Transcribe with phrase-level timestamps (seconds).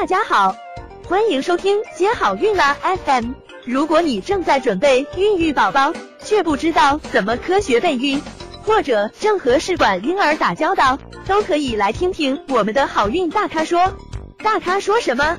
[0.00, 0.54] 大家好，
[1.08, 3.32] 欢迎收听接好运啦 FM。
[3.64, 8.22] 如果你正在准备孕育宝宝，却不知道怎么科学备孕，
[8.62, 13.92] 或者正和试管婴儿打交道，都可以来听听我们的好运大咖说。
[14.38, 15.36] 大咖说什么？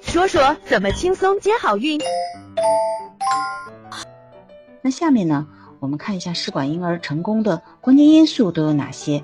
[0.00, 2.00] 说说怎么轻松接好运。
[4.80, 5.46] 那下面呢，
[5.78, 9.22] 我们看一下试管婴儿成功的关键因素都有哪些？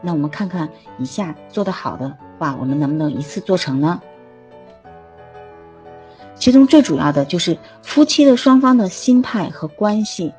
[0.00, 0.68] 那我们看看
[0.98, 4.00] 以下做得好的话，我们能不能一次做成呢？
[6.42, 10.32] 其中最主要的就是夫妻的双方的心态和关系，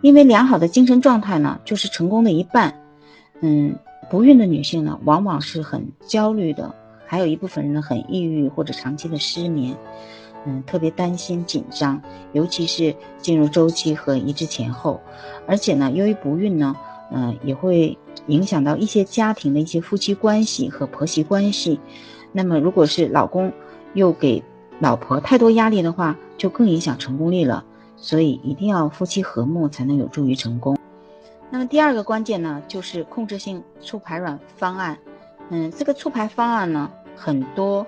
[0.00, 2.74] 因为良好的精神状态呢，就是成功的一半。
[3.42, 3.76] 嗯，
[4.08, 6.74] 不孕的女性呢，往往是很焦虑的，
[7.04, 9.76] 还有一部分人呢很抑郁或者长期的失眠，
[10.46, 12.00] 嗯，特别担心紧张，
[12.32, 14.98] 尤其是进入周期和移植前后，
[15.46, 16.74] 而且呢，由于不孕呢，
[17.12, 21.78] 嗯，也会影响到一些家庭的一些夫妻关系和婆媳关系。
[22.32, 23.52] 那么，如果是老公
[23.92, 24.42] 又给
[24.80, 27.64] 老婆太多压力的话，就更影响成功率了。
[28.00, 30.78] 所以一定要夫妻和睦，才能有助于成功。
[31.50, 34.96] 那么第二个关键呢，就是控制性促排卵方案。
[35.50, 37.84] 嗯，这个促排方案呢很多，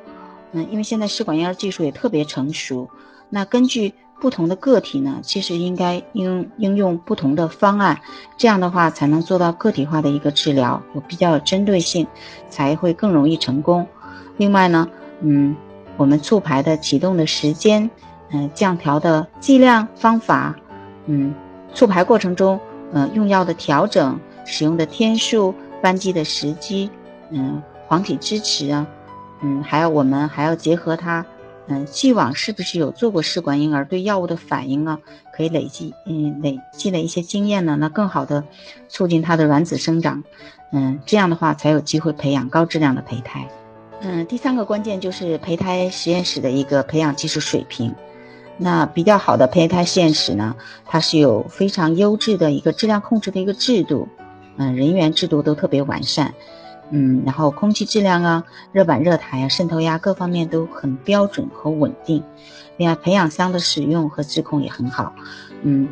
[0.50, 2.90] 嗯，因为现在试管婴儿技术也特别成熟。
[3.28, 8.00] 那根据不同的个体呢，其实应该应应用不同的方案，
[8.36, 12.04] 这样的话才能做到个体化的一个治疗，有比较有针对性，
[12.48, 13.86] 才会更容易成功。
[14.38, 14.88] 另外呢，
[15.20, 15.54] 嗯。
[16.00, 17.90] 我们促排的启动的时间，
[18.30, 20.56] 嗯，降调的剂量方法，
[21.04, 21.34] 嗯，
[21.74, 22.58] 促排过程中，
[22.92, 26.90] 嗯，用药的调整，使用的天数，扳机的时机，
[27.28, 28.86] 嗯，黄体支持啊，
[29.42, 31.26] 嗯，还有我们还要结合它，
[31.66, 34.98] 嗯，既往是不是有做过试管婴儿对药物的反应啊？
[35.34, 38.42] 可以累积，嗯，累积了一些经验呢，那更好的
[38.88, 40.24] 促进它的卵子生长，
[40.72, 43.46] 嗯，这样的话才有机会培养高质量的胚胎。
[44.02, 47.94] 嗯，第三个关键就是胚胎实验室的一个培养技术水平。
[48.56, 54.08] 那比较好的胚胎实验室呢，它是有非常优质的一个质量控制的一个制度，
[54.56, 56.34] 嗯，人员制度都特别完善，
[56.90, 62.24] 嗯，然后空气质量啊、热板热台啊、渗透压各方面都很标准和稳定。
[62.78, 65.14] 另外，培养箱的使用和质控也很好，
[65.62, 65.88] 嗯，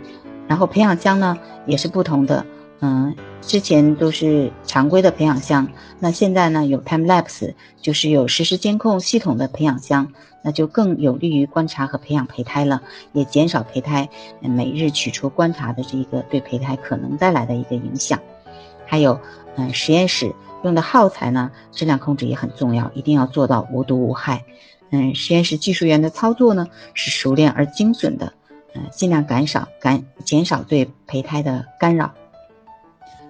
[0.46, 2.46] 然后培养箱呢也是不同的。
[2.80, 5.66] 嗯，之前都是常规的培养箱，
[5.98, 7.52] 那现在呢有 time lapse，
[7.82, 10.12] 就是有实时监控系统的培养箱，
[10.44, 12.80] 那就更有利于观察和培养胚胎了，
[13.12, 14.08] 也减少胚胎
[14.40, 18.20] 每日取出观察的这一个对胚胎可能带来的一个影响。
[18.86, 19.20] 还有，
[19.56, 24.44] 嗯，实验室用的耗材呢，质量控制也很重要，一定要做到无毒无害。
[24.90, 28.32] 嗯，实验室技术员的操作呢是熟练而精准的，
[28.74, 32.14] 嗯，尽量减少干减少对胚胎的干扰。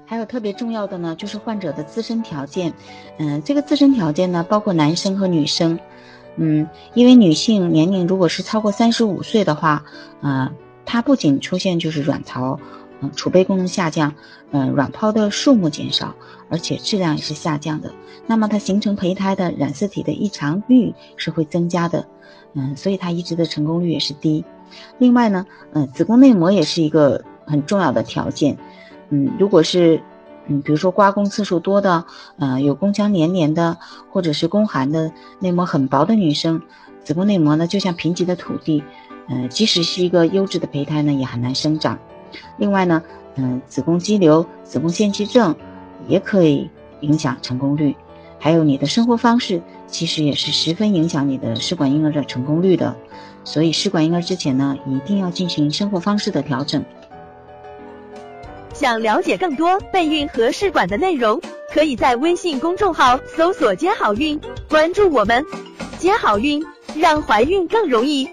[0.08, 2.72] 还有特别重要的呢，就是患者的自身条件，
[3.18, 5.78] 嗯，这个自身条件呢，包括男生和女生，
[6.36, 9.84] 嗯，因为女性年龄如果是超过三十五岁的话，
[10.22, 10.50] 呃，
[10.86, 12.58] 它不仅出现就是卵巢，
[13.02, 14.14] 嗯，储备功能下降，
[14.50, 16.14] 嗯，卵泡的数目减少，
[16.48, 17.92] 而且质量也是下降的，
[18.26, 22.08] 那么它形成胚胎的染色体的异常率是会增加的，
[22.54, 24.42] 嗯，所以它移植的成功率也是低。
[24.96, 28.56] 另外呢，嗯，子宫内膜也是一个很重要的条件。
[29.10, 30.00] 嗯，如果是，
[30.46, 32.04] 嗯，比如说刮宫次数多的，
[32.38, 33.76] 呃，有宫腔黏连的，
[34.10, 35.10] 或者是宫寒的
[35.40, 36.60] 内膜很薄的女生，
[37.04, 38.82] 子宫内膜呢就像贫瘠的土地，
[39.28, 41.98] 嗯，即使是一个优质的胚胎呢也很难生长。
[42.58, 43.02] 另外呢，
[43.36, 45.54] 嗯，子宫肌瘤、子宫腺肌症
[46.06, 46.68] 也可以
[47.00, 47.96] 影响成功率。
[48.38, 52.94] 还有你的生活方式其实也是十分影响你的试管婴儿的成功率的。
[53.42, 56.84] 所以试管婴儿之前呢，一定要进行生活方式的调整。
[58.78, 61.40] 想了解更多备孕和试管的内容，
[61.74, 64.40] 可以在微信公众号搜索“接好运”，
[64.70, 65.44] 关注我们，
[65.98, 68.28] 接好运，让怀孕更容易。